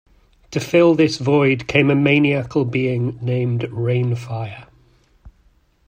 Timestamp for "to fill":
0.49-0.95